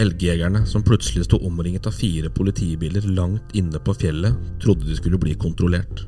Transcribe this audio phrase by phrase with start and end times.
[0.00, 5.20] Elgjegerne, som plutselig sto omringet av fire politibiler langt inne på fjellet, trodde de skulle
[5.20, 6.06] bli kontrollert.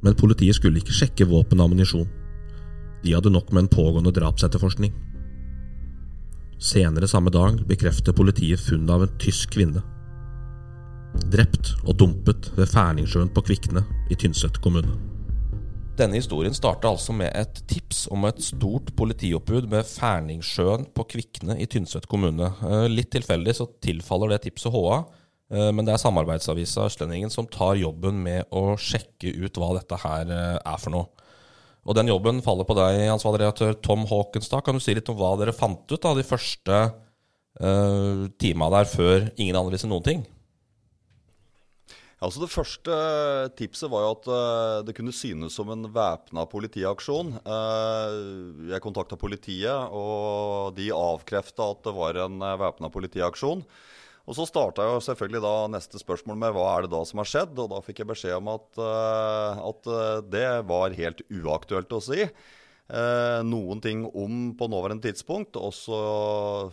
[0.00, 2.08] Men politiet skulle ikke sjekke våpen og ammunisjon.
[3.04, 4.94] De hadde nok med en pågående drapsetterforskning.
[6.60, 9.84] Senere samme dag bekrefter politiet funnet av en tysk kvinne.
[11.32, 15.09] Drept og dumpet ved Ferningsjøen på Kvikne i Tynset kommune.
[15.98, 21.56] Denne historien starta altså med et tips om et stort politioppbud med Ferningsjøen på Kvikne
[21.60, 22.52] i Tynset kommune.
[22.64, 25.00] Eh, litt tilfeldig så tilfaller det tipset HA,
[25.52, 29.98] eh, men det er samarbeidsavisa Østlendingen som tar jobben med å sjekke ut hva dette
[30.04, 31.28] her eh, er for noe.
[31.88, 34.62] Og den jobben faller på deg, ansvarlig redaktør Tom Haakenstad.
[34.64, 36.80] Kan du si litt om hva dere fant ut av de første
[37.56, 40.20] uh, tima der før ingen andre visste noen ting?
[42.20, 42.96] Altså Det første
[43.56, 47.32] tipset var jo at uh, det kunne synes som en væpna politiaksjon.
[47.46, 53.64] Uh, jeg kontakta politiet, og de avkrefta at det var en uh, væpna politiaksjon.
[54.28, 57.30] Og Så starta jo selvfølgelig da neste spørsmål med hva er det da som har
[57.30, 57.56] skjedd.
[57.56, 58.78] Og da fikk jeg beskjed om at,
[59.64, 59.88] at
[60.30, 62.28] det var helt uaktuelt å si.
[62.90, 65.58] Eh, noen ting om på nåværende tidspunkt.
[65.58, 65.98] Og så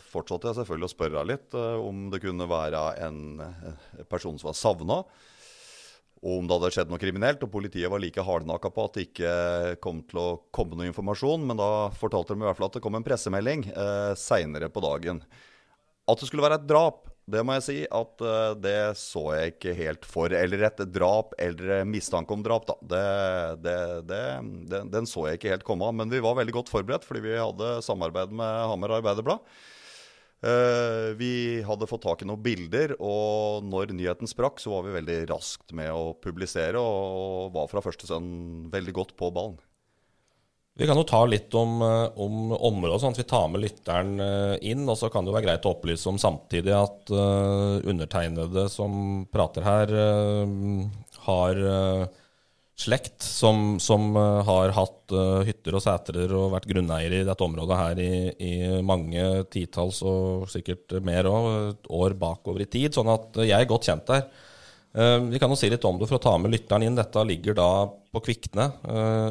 [0.10, 3.20] fortsatte jeg selvfølgelig å spørre litt eh, om det kunne være en
[4.10, 5.02] person som var savna
[6.24, 7.44] og om det hadde skjedd noe kriminelt.
[7.46, 9.34] Og politiet var like hardnakka på at det ikke
[9.84, 11.46] kom til å komme noe informasjon.
[11.48, 14.84] Men da fortalte de i hvert fall at det kom en pressemelding eh, seinere på
[14.86, 15.22] dagen.
[16.08, 19.54] At det skulle være et drap, det må jeg si at eh, det så jeg
[19.54, 20.32] ikke helt for.
[20.32, 22.78] Eller et drap eller mistanke om drap, da.
[22.82, 23.06] Det,
[23.66, 23.80] det,
[24.10, 24.22] det,
[24.72, 25.98] den, den så jeg ikke helt komme av.
[26.00, 29.44] Men vi var veldig godt forberedt fordi vi hadde samarbeid med Hammer Arbeiderblad.
[30.38, 34.98] Uh, vi hadde fått tak i noen bilder, og når nyheten sprakk, så var vi
[35.00, 39.58] veldig raskt med å publisere og var fra første stund veldig godt på ballen.
[40.78, 44.20] Vi kan jo ta litt om, eh, om området, sånn at vi tar med lytteren
[44.22, 44.84] eh, inn.
[44.86, 49.26] Og så kan det jo være greit å opplyse om samtidig at uh, undertegnede som
[49.34, 50.86] prater her, uh,
[51.26, 52.06] har uh,
[52.78, 57.46] slekt som, som uh, har hatt uh, hytter og setrer og vært grunneiere i dette
[57.46, 58.52] området her i, i
[58.86, 59.24] mange
[59.54, 62.94] titalls og sikkert mer òg, år bakover i tid.
[62.94, 64.28] Sånn at jeg er godt kjent der.
[64.98, 67.00] Uh, vi kan jo si litt om det for å ta med lytteren inn.
[67.00, 67.72] Dette ligger da
[68.14, 68.70] på Kvikne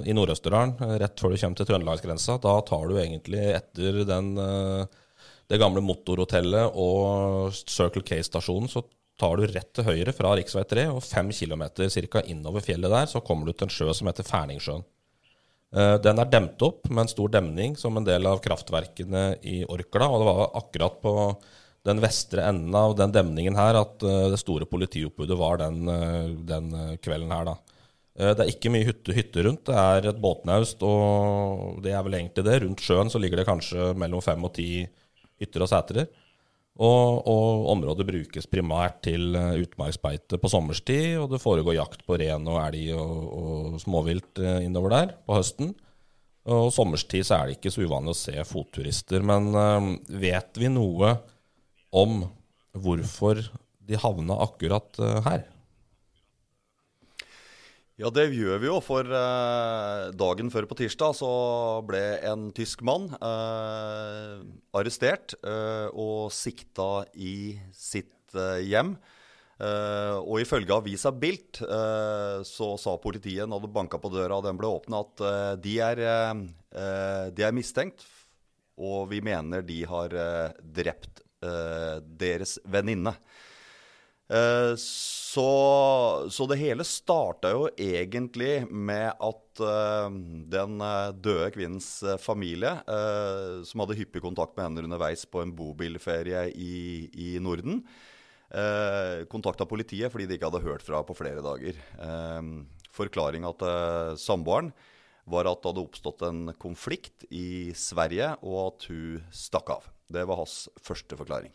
[0.06, 2.36] i Nord-Østerdalen, rett før du kommer til trøndelagsgrensa.
[2.42, 4.28] Da tar du egentlig etter den,
[5.50, 8.84] det gamle motorhotellet og Circle K-stasjonen, så
[9.20, 10.44] tar du rett til høyre fra rv.
[10.44, 14.10] 3 og fem km cirka innover fjellet der, så kommer du til en sjø som
[14.10, 14.84] heter Ferningsjøen.
[15.74, 19.62] Eh, den er demt opp med en stor demning som en del av kraftverkene i
[19.66, 20.08] Orkla.
[20.08, 21.14] Og det var akkurat på
[21.86, 26.36] den vestre enden av den demningen her at eh, det store politioppbudet var den, eh,
[26.52, 26.70] den
[27.02, 27.58] kvelden her, da.
[28.16, 29.66] Det er ikke mye hytte, hytte, rundt.
[29.68, 32.54] Det er et båtnaust, og det er vel egentlig det.
[32.62, 34.86] Rundt sjøen så ligger det kanskje mellom fem og ti
[35.36, 36.06] hytter og setrer.
[36.76, 42.18] Og, og, området brukes primært til eh, utmarksbeite på sommerstid, og det foregår jakt på
[42.20, 45.72] ren og elg og, og småvilt eh, innover der på høsten.
[46.46, 49.24] Og sommerstid så er det ikke så uvanlig å se fotturister.
[49.26, 51.16] Men uh, vet vi noe
[51.96, 52.20] om
[52.76, 53.40] hvorfor
[53.82, 55.42] de havna akkurat uh, her?
[57.96, 58.76] Ja, det gjør vi jo.
[58.84, 61.30] For eh, dagen før på tirsdag så
[61.88, 64.42] ble en tysk mann eh,
[64.76, 68.98] arrestert eh, og sikta i sitt eh, hjem.
[69.56, 74.44] Eh, og ifølge avisa Bilt eh, så sa politiet når det banka på døra og
[74.44, 75.24] den ble åpna, at
[75.64, 76.04] de er,
[77.32, 78.04] de, er, mistenkt.
[78.76, 80.12] Og vi mener de har
[80.60, 83.14] drept deres venninne.
[84.26, 85.50] Eh, så,
[86.30, 90.08] så, det hele starta jo egentlig med at uh,
[90.50, 91.90] den eh, døde kvinnens
[92.22, 92.72] familie,
[93.66, 96.78] som hadde hyppig kontakt med henne underveis på en bobilferie i,
[97.12, 97.84] i Norden,
[98.50, 101.78] uh, kontakta politiet fordi de ikke hadde hørt fra på flere dager.
[102.96, 104.72] Forklaringa til samboeren
[105.28, 109.86] var at det hadde oppstått en konflikt i Sverige, og at hun stakk av.
[110.06, 111.52] Det var hans første forklaring.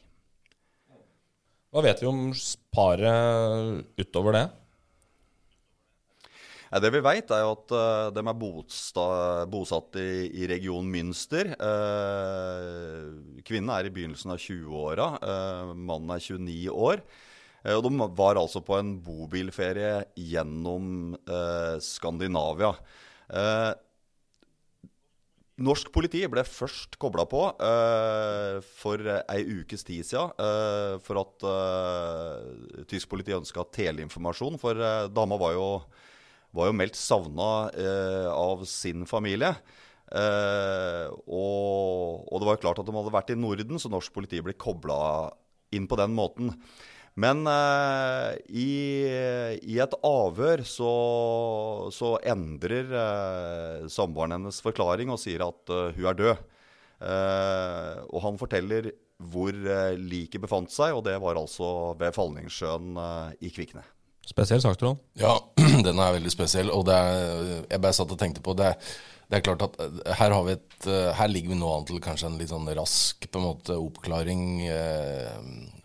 [1.71, 2.33] Hva vet vi om
[2.75, 4.47] paret utover det?
[6.71, 10.91] Ja, det vi vet, er jo at uh, de er bosatt, bosatt i, i, regionen
[10.91, 11.53] Münster.
[11.59, 15.07] Uh, kvinnen er i begynnelsen av 20-åra.
[15.23, 17.03] Uh, mannen er 29 år.
[17.71, 21.15] og de var altså på en bobilferie gjennom
[21.79, 22.71] Skandinavia.
[23.31, 23.71] Uh,
[25.61, 31.45] Norsk politi ble først kobla på uh, for ei ukes tid siden uh, for at
[31.45, 34.57] uh, tysk politi ønska teleinformasjon.
[34.61, 34.73] For
[35.13, 35.67] dama var jo,
[36.57, 37.51] var jo meldt savna
[38.33, 39.53] av sin familie.
[40.11, 44.41] Og, og, det var jo klart at de hadde vært i Norden, så norsk politi
[44.43, 44.97] ble kobla
[45.71, 46.51] inn på den måten.
[47.19, 48.71] Men eh, i,
[49.59, 50.93] i, et avhør så,
[51.91, 56.47] så endrer eh, samboeren hennes forklaring og sier at uh, hun er død.
[57.01, 58.91] Eh, og han forteller
[59.31, 63.83] hvor eh, liket befant seg, og det var altså ved Falningssjøen eh, i Kvikne.
[64.25, 65.01] Spesiell sak, Trond.
[65.19, 65.33] Ja,
[65.87, 66.69] den er veldig spesiell.
[66.73, 68.75] Og det er, jeg bare satt og tenkte på det.
[69.31, 69.77] Det er klart at
[70.19, 70.87] her, har vi et,
[71.17, 74.43] her ligger vi nå an til kanskje en litt sånn rask på en måte oppklaring.
[74.67, 75.80] Eh, Eh,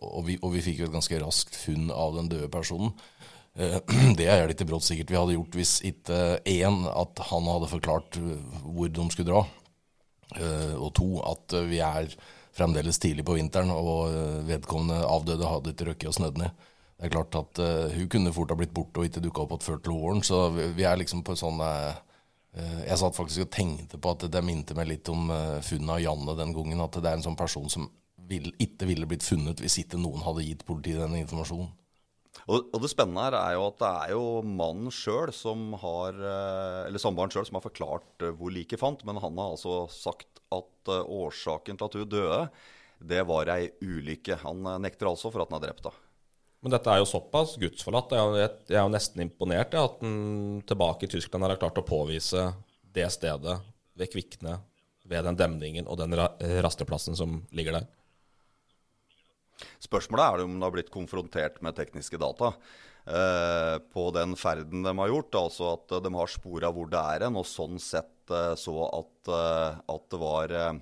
[0.00, 2.92] og vi, og vi fikk jo et ganske raskt funn av den døde personen.
[3.54, 3.78] Eh,
[4.18, 6.20] det er litt brått sikkert vi hadde gjort hvis ikke
[6.50, 9.44] én at han hadde forklart hvor de skulle dra,
[10.36, 12.10] eh, og to at vi er
[12.54, 14.12] fremdeles tidlig på vinteren og
[14.46, 16.66] vedkommende avdøde hadde ikke røkket å snødd ned.
[16.94, 17.58] Det er klart at
[17.96, 20.44] hun kunne fort ha blitt borte og ikke dukka opp igjen før til våren, så
[20.54, 24.86] vi er liksom på sånn jeg satt faktisk og tenkte på at det minte meg
[24.86, 25.26] litt om
[25.66, 26.84] funnet av Janne den gangen.
[26.86, 27.88] At det er en sånn person som
[28.28, 31.72] vil, ikke ville blitt funnet hvis ikke noen hadde gitt politiet den informasjonen.
[32.44, 36.16] Og, og, Det spennende her er jo at det er jo mannen sjøl som har
[36.18, 39.84] eh, Eller samboeren sjøl som har forklart eh, hvor liket fant, men han har altså
[39.92, 42.40] sagt at eh, årsaken til at hun døde,
[43.04, 44.40] det var ei ulykke.
[44.44, 45.94] Han nekter altså for at han er drept da.
[46.64, 48.14] Men dette er jo såpass gudsforlatt.
[48.16, 52.46] Jeg er jo nesten imponert at han tilbake i Tyskland har klart å påvise
[52.94, 53.58] det stedet
[53.98, 54.56] ved Kvikne,
[55.04, 56.16] ved den demningen og den
[56.64, 57.90] rasteplassen som ligger der.
[59.82, 62.52] Spørsmålet er om de har blitt konfrontert med tekniske data
[63.06, 65.38] eh, på den ferden de har gjort.
[65.44, 69.30] Altså at de har spora hvor det er hen, og sånn sett eh, så at,
[69.30, 70.74] eh, at, det var, eh,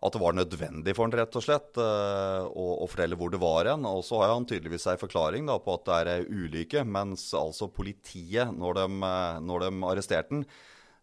[0.00, 3.42] at, det var nødvendig for han rett og slett eh, å, å, fortelle hvor det
[3.42, 3.88] var hen.
[3.88, 7.30] Og så har han tydeligvis en forklaring da, på at det er ei ulykke, mens
[7.38, 10.46] altså politiet, når de, eh, når de arresterte den,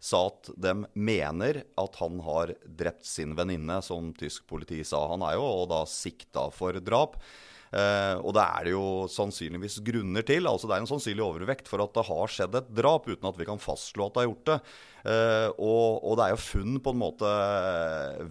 [0.02, 5.04] sa at de mener at han har drept sin venninne, som tysk politi sa.
[5.14, 7.20] Han er jo og da sikta for drap.
[7.72, 10.48] Eh, og det er det jo sannsynligvis grunner til.
[10.50, 13.38] altså Det er en sannsynlig overvekt for at det har skjedd et drap, uten at
[13.40, 14.58] vi kan fastslå at det har gjort det.
[15.02, 17.30] Eh, og, og, det er jo funn på en måte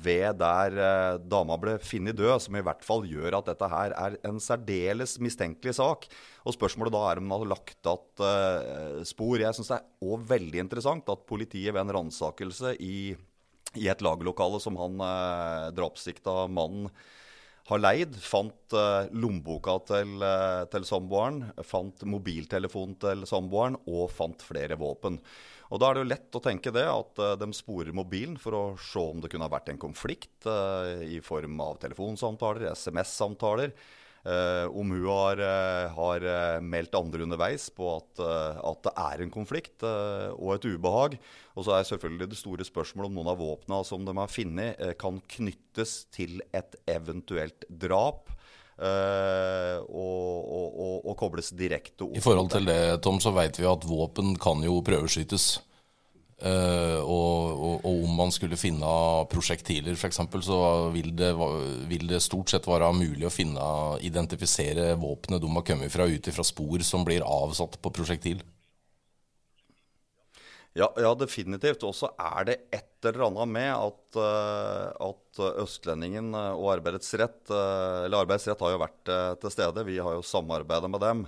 [0.05, 3.95] ved der eh, dama ble funnet død, som i hvert fall gjør at dette her
[3.97, 6.07] er en særdeles mistenkelig sak.
[6.45, 9.41] Og Spørsmålet da er om man har lagt igjen eh, spor.
[9.41, 13.17] Jeg syns det er òg veldig interessant at politiet ved en ransakelse i,
[13.79, 16.93] i, et lagerlokale som han eh, drapssikta mannen
[17.71, 24.43] har leid, fant uh, lommeboka til, uh, til samboeren, fant mobiltelefonen til samboeren og fant
[24.43, 25.21] flere våpen.
[25.71, 28.59] Og Da er det jo lett å tenke det, at uh, de sporer mobilen for
[28.59, 30.49] å se om det kunne ha vært en konflikt
[31.07, 33.75] i form av telefonsamtaler, SMS-samtaler.
[34.21, 39.23] Uh, om hun har, uh, har uh, meldt andre underveis på at, at det er
[39.25, 41.17] en konflikt og et ubehag.
[41.57, 44.85] Og så er selvfølgelig det store spørsmålet om noen av våpnene som de har funnet,
[45.01, 48.29] kan knyttes til et eventuelt drap.
[48.81, 52.15] Og, og, og, og, kobles direkte opp.
[52.17, 55.51] I forhold til det, Tom, så vet vi at våpen kan jo prøveskytes.
[56.41, 58.89] Uh, og, og, og, om man skulle finne
[59.29, 60.61] prosjektiler f.eks., så
[60.95, 61.35] vil det,
[61.91, 63.67] vil det, stort sett være mulig å finne,
[64.09, 68.41] identifisere våpenet de har kommet fra, ut ifra spor som blir avsatt på prosjektil.
[70.73, 71.85] Ja, ja definitivt.
[71.85, 77.43] Og så er det et eller annet med at, uh, at Østlendingen og Arbeidets rett,
[77.53, 79.85] uh, eller Arbeidets rett har jo vært til stede.
[79.93, 81.27] Vi har jo samarbeida med dem.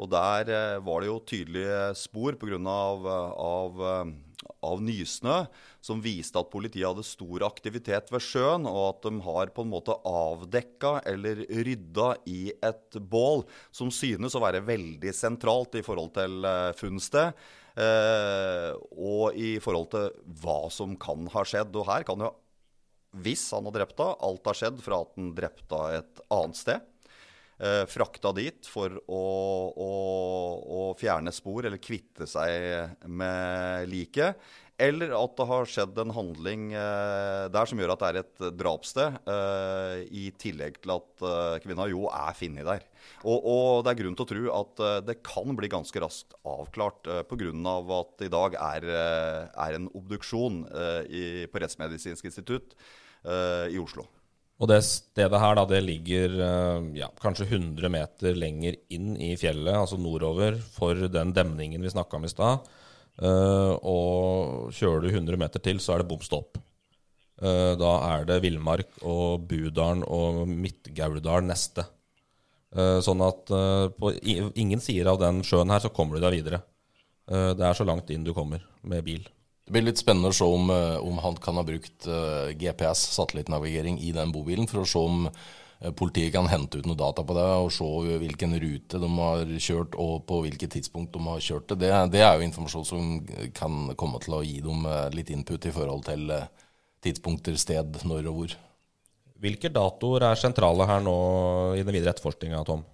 [0.00, 2.58] Og der var det jo tydelige spor pga.
[2.68, 3.06] Av,
[3.40, 3.84] av
[4.66, 5.36] av nysnø
[5.84, 9.72] som viste at politiet hadde stor aktivitet ved sjøen, og at de har på en
[9.72, 16.12] måte avdekka eller rydda i et bål som synes å være veldig sentralt i forhold
[16.18, 17.36] til uh, funnsted.
[17.76, 20.06] Eh, og i forhold til
[20.40, 21.74] hva som kan ha skjedd.
[21.76, 22.30] Og her kan jo,
[23.20, 26.60] hvis han har drept henne, alt har skjedd fra at han drepte henne et annet
[26.64, 26.92] sted
[27.58, 29.24] eh, frakta dit for å,
[29.72, 29.90] å,
[30.78, 34.40] å, fjerne spor eller kvitte seg med liket.
[34.76, 38.42] Eller at det har skjedd en handling eh, der som gjør at det er et
[38.60, 42.84] drapssted, eh, i tillegg til at eh, kvinna jo er funnet der.
[43.24, 46.36] Og, og, det er grunn til å tro at eh, det kan bli ganske raskt
[46.44, 47.54] avklart eh, pga.
[48.00, 50.64] at det i dag er, eh, er en obduksjon
[51.08, 52.76] i, på Rettsmedisinsk institutt
[53.26, 54.04] i Oslo.
[54.56, 59.34] Og det stedet her da, det ligger eh, ja, kanskje 100 meter lenger inn i
[59.36, 62.70] fjellet, altså nordover, for den demningen vi snakka om i stad.
[63.16, 66.58] Uh, og kjører du 100 meter til, så er det bom stopp.
[67.40, 71.86] Uh, da er det villmark og Budalen og Midt-Gauldal neste.
[72.76, 73.48] Sånn at
[73.96, 76.58] på ingen sider av den sjøen her så kommer du deg videre.
[77.24, 79.22] det er så langt inn du kommer med bil.
[79.66, 82.06] Det blir litt spennende å se om, om han kan ha brukt
[82.54, 85.24] GPS, satellittnavigering, i den bobilen for å se om
[85.98, 87.88] politiet kan hente ut noe data på det og se
[88.22, 91.80] hvilken rute de har kjørt og på hvilket tidspunkt de har kjørt det.
[91.82, 93.10] Det, det er jo informasjon som
[93.58, 94.86] kan komme til å gi dem
[95.18, 96.30] litt input i forhold til
[97.02, 98.56] tidspunkter, sted, når og hvor.
[99.42, 101.16] Hvilke datoer er sentrale her nå
[101.76, 102.86] i den videre etterforskninga, Tom?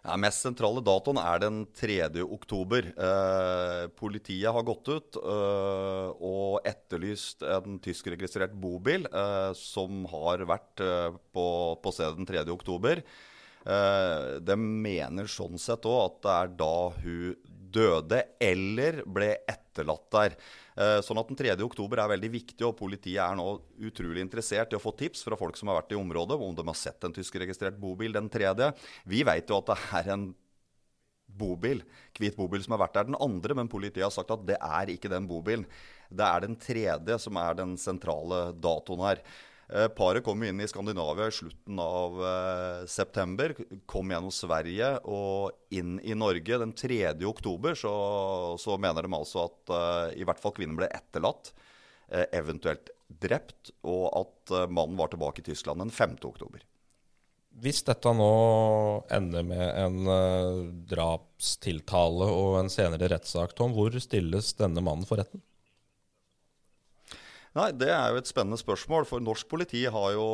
[0.00, 1.98] Ja, mest sentrale datoen er den 3.
[2.24, 2.86] oktober.
[2.88, 10.80] Eh, politiet har gått ut eh, og etterlyst en tyskregistrert bobil eh, som har vært
[10.80, 11.46] eh, på,
[11.84, 12.46] på, stedet den 3.
[12.54, 13.02] oktober.
[13.68, 20.06] Eh, de mener sånn sett òg at det er da hun døde eller ble etterlatt
[20.14, 20.36] der.
[20.80, 21.54] Eh, sånn at den 3.
[21.66, 23.46] oktober er veldig viktig, og politiet er nå
[23.88, 26.66] utrolig interessert i å få tips fra folk som har vært i området, om de
[26.66, 28.70] har sett en tyskregistrert bobil den tredje.
[29.08, 30.30] Vi vet jo at det er en
[31.40, 31.82] bobil,
[32.18, 34.90] hvit bobil som har vært der den andre, men politiet har sagt at det er
[34.92, 35.66] ikke den bobilen.
[36.10, 39.22] Det er den tredje som er den sentrale datoen her.
[39.70, 43.54] Eh, paret kom inn i Skandinavia i slutten av eh, september.
[43.86, 46.58] Kom gjennom Sverige og inn i Norge.
[46.58, 47.12] Den 3.
[47.28, 47.92] oktober så,
[48.58, 51.52] så mener de altså at eh, i hvert fall kvinnen ble etterlatt,
[52.10, 52.90] eh, eventuelt
[53.22, 56.18] drept, og at eh, mannen var tilbake i Tyskland den 5.
[56.26, 56.66] oktober.
[57.60, 58.32] Hvis dette nå
[59.10, 65.18] ender med en uh, drapstiltale og en senere rettssak, Tom, hvor stilles denne mannen for
[65.18, 65.42] retten?
[67.58, 69.06] Nei, Det er jo et spennende spørsmål.
[69.10, 70.26] For norsk politi har jo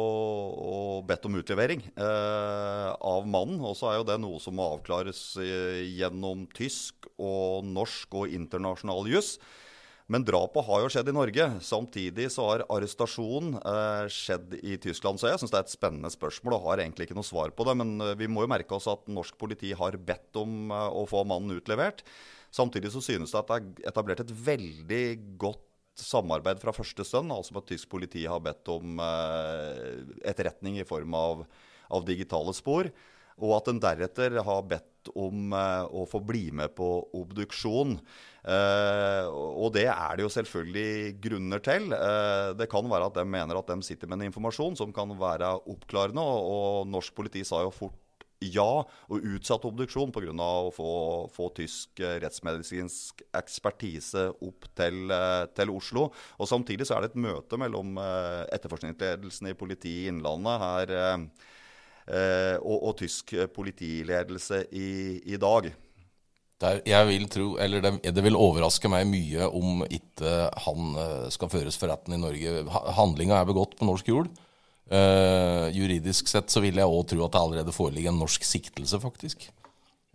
[1.09, 3.63] bedt om utlevering eh, av mannen.
[3.65, 8.35] Og så er jo det noe som må avklares eh, gjennom tysk og norsk og
[8.37, 9.39] internasjonal juss.
[10.13, 11.47] Men drapet har jo skjedd i Norge.
[11.67, 15.19] Samtidig så har arrestasjonen eh, skjedd i Tyskland.
[15.19, 17.67] Så jeg syns det er et spennende spørsmål og har egentlig ikke noe svar på
[17.67, 17.79] det.
[17.81, 21.09] Men eh, vi må jo merke oss at norsk politi har bedt om eh, å
[21.09, 22.05] få mannen utlevert.
[22.55, 25.07] Samtidig så synes det at det er etablert et veldig
[25.41, 25.65] godt
[26.03, 31.17] samarbeid fra første stund, altså at tysk politi har bedt om eh, etterretning i form
[31.17, 31.45] av,
[31.89, 32.91] av, digitale spor.
[33.37, 37.99] Og at en deretter har bedt om eh, å få bli med på obduksjon.
[38.47, 41.91] Eh, og det er det jo selvfølgelig grunner til.
[42.57, 45.53] Det kan være at de mener at de sitter med en informasjon som kan være
[45.65, 46.25] oppklarende.
[46.25, 48.01] Og norsk politi sa jo fort
[48.45, 50.33] ja og utsatt obduksjon pga.
[50.37, 50.91] å få,
[51.33, 56.11] få, tysk eh, rettsmedisinsk ekspertise opp til, eh, til, Oslo.
[56.39, 60.91] Og Samtidig så er det et møte mellom eh, etterforskningsledelsen i politiet i Innlandet her
[62.07, 64.91] og, og tysk politiledelse i,
[65.27, 65.67] i dag.
[66.63, 70.37] Der, jeg vil tro, eller det, det, vil overraske meg mye om ikke
[70.69, 70.95] han
[71.35, 72.63] skal føres for retten i Norge.
[72.97, 74.31] Handlinga er begått på norsk jord.
[74.87, 79.01] Uh, juridisk sett så vil jeg òg tro at det allerede foreligger en norsk siktelse,
[79.03, 79.49] faktisk.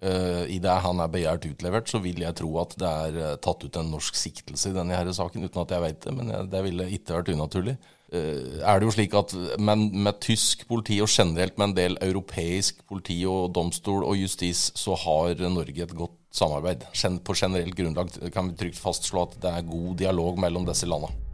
[0.01, 3.65] Uh, det han er begjært utlevert, så vil jeg tro at det er uh, tatt
[3.65, 6.13] ut en norsk siktelse i denne her saken, uten at jeg vet det.
[6.15, 7.75] Men det ville ikke vært unaturlig.
[8.11, 12.81] er det jo slik at men med tysk politi, og generelt med en del europeisk
[12.87, 16.87] politi og domstol og justis, så har Norge et godt samarbeid.
[17.23, 21.30] På generelt grunnlag kan vi trygt fastslå at det er god dialog mellom disse landene.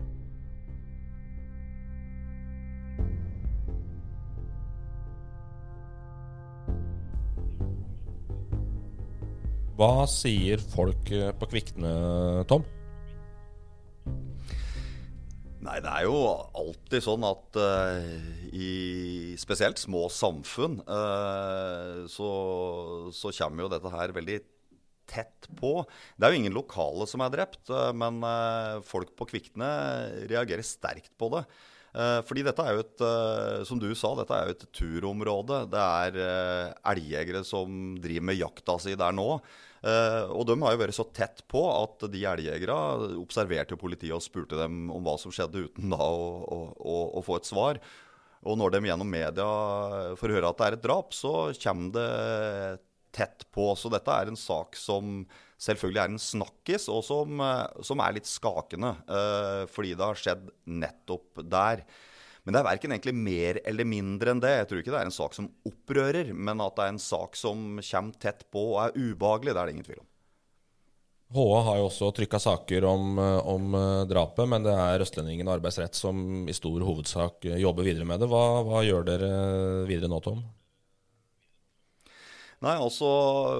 [9.78, 11.90] Hva sier folk eh, på Kvikne,
[12.50, 12.64] Tom?
[15.62, 16.16] Nei, det er jo
[16.58, 18.08] alltid sånn at uh,
[18.56, 22.30] i spesielt små samfunn uh, så,
[23.14, 24.40] så, kommer jo dette her veldig
[25.12, 25.74] tett på.
[26.16, 28.24] Det er jo ingen lokale som er drept, uh, men
[28.88, 29.70] folk på Kvikne
[30.32, 31.44] reagerer sterkt på det.
[31.98, 33.04] Fordi dette er jo et,
[33.66, 35.63] som du sa, dette er jo et turområde.
[35.72, 36.20] Det er
[36.92, 39.25] elgjegere som driver med jakta si der nå.
[39.88, 42.75] Og de har jo vært så tett på at de elgjegere
[43.18, 47.39] observerte politiet og spurte dem om hva som skjedde, uten da å, å, å, få
[47.39, 47.82] et svar.
[48.46, 49.50] Og når de gjennom media
[50.20, 52.80] får høre at det er et drap, så kommer det
[53.18, 53.72] tett på.
[53.80, 55.25] Så dette er en sak som
[55.62, 58.94] selvfølgelig er en snakkis, og som, eh, som er litt skakende.
[59.10, 61.84] Uh, fordi det har skjedd nettopp der.
[62.46, 64.54] Men det er verken egentlig mer eller mindre enn det.
[64.54, 67.36] Jeg tror ikke det er en sak som opprører, men at det er en sak
[67.36, 70.08] som kommer tett på og er ubehagelig, det er det ingen tvil om.
[71.36, 75.98] HA har jo også trykka saker om, om, eh, drapet, men det er Østlendingen arbeidsrett
[75.98, 78.30] som i stor hovedsak jobber videre med det.
[78.32, 79.32] Hva, hva gjør dere
[79.90, 80.40] videre nå, Tom?
[82.66, 83.08] Nei, altså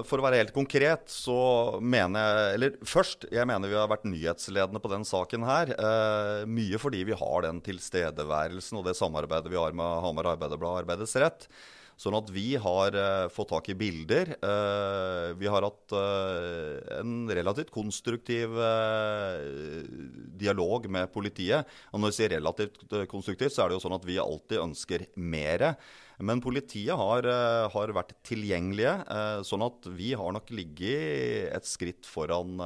[0.08, 4.08] For å være helt konkret, så mener jeg Eller først, jeg mener vi har vært
[4.10, 5.70] nyhetsledende på den saken her.
[5.70, 10.72] Eh, mye fordi vi har den tilstedeværelsen og det samarbeidet vi har med Hamar Arbeiderblad
[10.72, 11.46] og Arbeidets Rett.
[11.98, 14.28] Sånn at vi har uh, fått tak i bilder.
[14.38, 18.54] Uh, vi har hatt uh, en relativt konstruktiv
[20.38, 21.66] dialog med politiet.
[21.90, 25.08] Og når vi sier relativt konstruktivt, så er det jo sånn at vi alltid ønsker
[25.18, 25.72] mer.
[26.18, 27.26] Men politiet har,
[27.70, 28.94] har vært tilgjengelige,
[29.46, 32.56] sånn at vi har nok ligget et skritt foran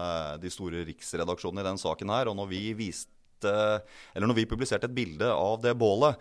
[0.41, 2.31] de store riksredaksjonene i den saken her.
[2.33, 3.53] Og når vi viste
[4.17, 6.17] når vi publiserte et bilde av det bålet,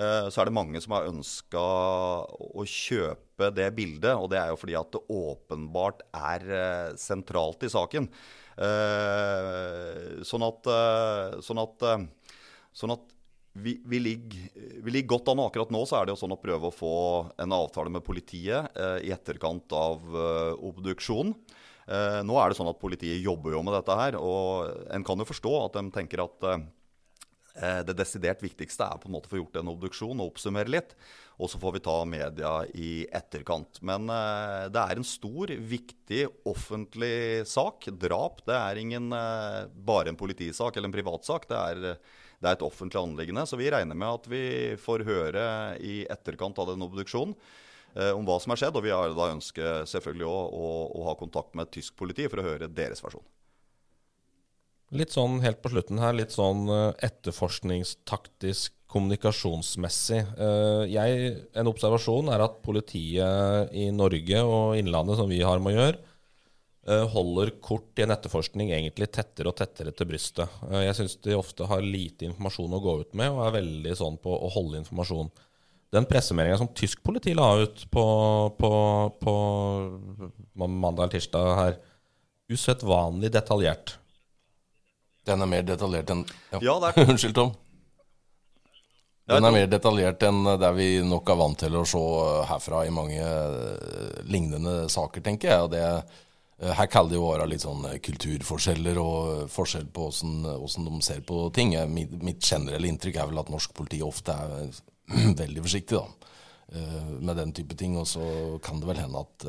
[0.00, 4.14] Eh, så er det mange som har ønska å kjøpe det bildet.
[4.16, 8.08] Og det er jo fordi at det åpenbart er eh, sentralt i saken.
[8.60, 10.70] Eh, sånn at,
[11.44, 11.88] sånn at,
[12.76, 13.16] sånn at
[13.52, 15.42] vi, vi, ligger, vi, ligger, godt an.
[15.44, 16.96] Akkurat nå så er det jo sånn å prøve å få
[17.40, 20.04] en avtale med politiet i etterkant av
[20.62, 21.34] obduksjonen.
[22.24, 24.18] nå er det sånn at politiet jobber jo med dette her.
[24.22, 26.46] Og en kan jo forstå at de tenker at
[27.58, 30.70] Eh, det desidert viktigste er på en måte å få gjort en obduksjon og oppsummere
[30.70, 30.94] litt.
[31.40, 33.80] Og så får vi ta media i etterkant.
[33.86, 37.88] Men uh, det er en stor, viktig offentlig sak.
[37.96, 41.48] Drap det er ingen bare en politisak eller en privatsak.
[41.48, 41.96] Det er,
[42.40, 43.44] det er et offentlig anliggende.
[43.48, 44.44] Så vi regner med at vi
[44.80, 45.42] får høre
[45.84, 48.78] i etterkant av den obduksjonen eh, om hva som har skjedd.
[48.80, 52.40] Og vi har da ønsket selvfølgelig å, å, å ha kontakt med tysk politi for
[52.40, 53.26] å høre deres versjon.
[54.96, 60.24] Litt sånn helt på slutten her, litt sånn eh, etterforskningstaktisk, kommunikasjonsmessig.
[60.34, 65.76] Eh, jeg, en observasjon er at politiet i Norge og Innlandet, som vi har med
[65.76, 66.09] å gjøre,
[66.88, 70.60] holder kort i en etterforskning egentlig tettere og tettere til brystet.
[70.72, 74.16] Jeg syns de ofte har lite informasjon å gå ut med, og er veldig sånn
[74.22, 75.28] på å holde informasjon.
[75.92, 78.04] Den pressemeldinga som tysk politi la ut på,
[78.58, 78.72] på,
[79.20, 79.34] på
[80.56, 81.80] mandag eller tirsdag her,
[82.50, 83.96] usedvanlig detaljert.
[85.26, 86.22] Den er mer detaljert enn
[86.52, 86.62] ja.
[86.62, 87.10] ja det er...
[87.12, 87.52] Unnskyld, Tom.
[89.30, 92.00] Den er mer detaljert enn der vi nok er vant til å se
[92.48, 95.66] herfra i mange eh, lignende saker, tenker jeg.
[95.66, 96.24] Og det, eh,
[96.60, 101.46] her kaller det jo være litt sånn kulturforskjeller og forskjell på hvordan, de ser på
[101.56, 101.72] ting.
[101.88, 104.66] Mitt, generelle inntrykk er vel at norsk politi ofte er
[105.40, 106.32] veldig forsiktig da,
[106.76, 107.96] eh, med den type ting.
[107.96, 108.24] Og så
[108.64, 109.48] kan det vel hende at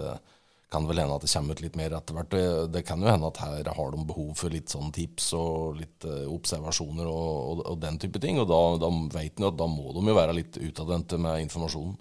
[0.88, 2.38] vel hende at det kommer ut litt mer etter hvert.
[2.72, 6.08] Det, kan jo hende at her har de behov for litt sånn tips og litt
[6.08, 8.40] observasjoner og, og, og, den type ting.
[8.40, 11.44] Og da, da vet en jo at da må de jo være litt utadvendte med
[11.44, 12.00] informasjonen.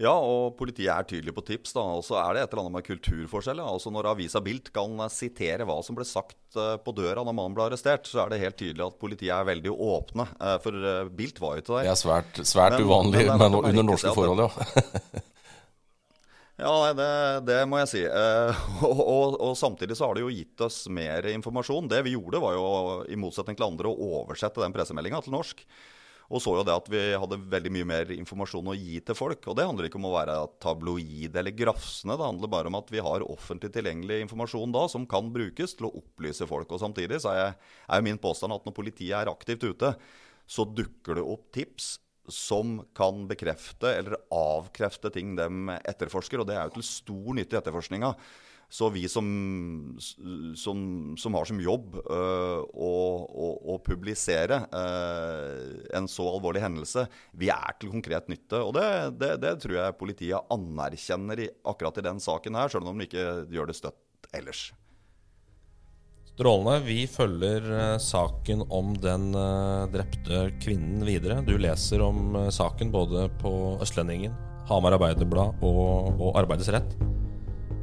[0.00, 1.74] Ja, og politiet er tydelig på tips.
[1.76, 3.60] da, Og så er det et eller annet med kulturforskjell.
[3.60, 7.56] Altså Når avisa Bilt kan sitere hva som ble sagt eh, på døra når mannen
[7.58, 10.28] ble arrestert, så er det helt tydelig at politiet er veldig åpne.
[10.40, 11.90] Eh, for Bilt var jo til der.
[11.90, 15.26] Det er svært, svært men, uvanlig, men, men under norske forhold, ja.
[16.60, 17.12] Ja, det,
[17.48, 18.02] det, må jeg si.
[18.04, 21.88] Eh, og, og, og, samtidig så har det jo gitt oss mer informasjon.
[21.90, 22.66] Det vi gjorde, var jo
[23.08, 25.64] i motsetning til andre å oversette den pressemeldinga til norsk.
[26.30, 29.48] Og så jo det at vi hadde veldig mye mer informasjon å gi til folk.
[29.50, 32.14] Og det handler ikke om å være tabloid eller grafsende.
[32.20, 35.88] Det handler bare om at vi har offentlig tilgjengelig informasjon da som kan brukes til
[35.88, 36.70] å opplyse folk.
[36.70, 37.56] Og samtidig så er,
[37.90, 39.90] er min påstand at når politiet er aktivt ute,
[40.46, 41.96] så dukker det opp tips
[42.30, 45.50] som kan bekrefte eller avkrefte ting de
[45.82, 46.44] etterforsker.
[46.44, 48.14] Og det er jo til stor nytte i etterforskninga.
[48.70, 49.26] Så vi som,
[50.54, 50.82] som,
[51.18, 52.90] som, har som jobb uh, å,
[53.26, 58.62] å, å, publisere uh, en så alvorlig hendelse, vi er til konkret nytte.
[58.62, 58.86] Og det,
[59.18, 63.10] det, det tror jeg politiet anerkjenner i, akkurat i den saken her, selv om de
[63.10, 64.68] ikke gjør det støtt ellers.
[66.30, 66.78] Strålende.
[66.86, 69.32] Vi følger uh, saken om den
[69.90, 71.42] drepte kvinnen videre.
[71.42, 74.38] Du leser om saken både på Østlendingen,
[74.70, 77.00] Hamar Arbeiderblad og, og Arbeidets Rett.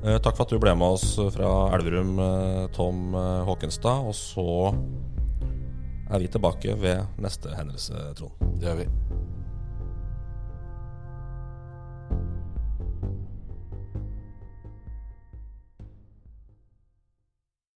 [0.03, 2.17] Takk for at du ble med oss fra Elverum,
[2.75, 3.15] Tom
[3.47, 4.07] Håkenstad.
[4.07, 4.47] Og så
[6.07, 8.57] er vi tilbake ved neste hendelse, Trond.
[8.62, 8.88] Det er vi.